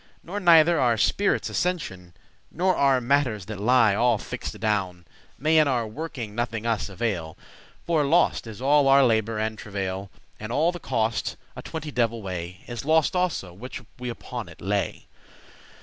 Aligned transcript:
Nor 0.23 0.39
neither 0.39 0.79
our 0.79 0.97
spirits' 0.97 1.51
ascensioun, 1.51 2.13
Nor 2.49 2.75
our 2.75 2.99
matters 2.99 3.45
that 3.45 3.59
lie 3.59 3.93
all 3.93 4.17
fix'd 4.17 4.55
adown, 4.55 5.05
May 5.37 5.59
in 5.59 5.67
our 5.67 5.85
working 5.85 6.33
nothing 6.33 6.65
us 6.65 6.89
avail; 6.89 7.37
For 7.85 8.03
lost 8.03 8.47
is 8.47 8.63
all 8.63 8.87
our 8.87 9.03
labour 9.05 9.37
and 9.37 9.59
travail, 9.59 10.09
And 10.39 10.51
all 10.51 10.71
the 10.71 10.79
cost, 10.79 11.35
a 11.55 11.61
twenty 11.61 11.91
devil 11.91 12.23
way, 12.23 12.61
Is 12.65 12.83
lost 12.83 13.15
also, 13.15 13.53
which 13.53 13.83
we 13.99 14.09
upon 14.09 14.49
it 14.49 14.59
lay. 14.59 15.05